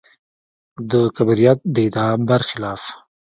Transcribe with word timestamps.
د 0.91 0.93
کبریت 1.15 1.59
د 1.73 1.75
ادعا 1.87 2.11
برخلاف. 2.27 2.83